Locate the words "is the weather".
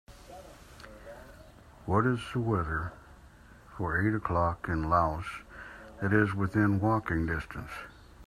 2.07-2.91